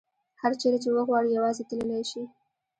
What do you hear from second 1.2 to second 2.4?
یوازې تللې شي.